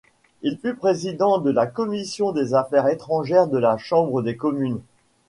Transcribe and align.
Il 0.41 0.57
fut 0.57 0.73
président 0.73 1.37
de 1.37 1.51
la 1.51 1.67
commission 1.67 2.31
des 2.31 2.55
affaires 2.55 2.87
étrangères 2.87 3.45
de 3.45 3.59
la 3.59 3.77
Chambre 3.77 4.23
des 4.23 4.35
communes. 4.35 4.81